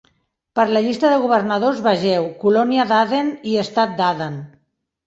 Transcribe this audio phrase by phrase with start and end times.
[0.59, 4.43] Per la llista de governadors, vegeu: colònia d'Aden i estat d'Aden.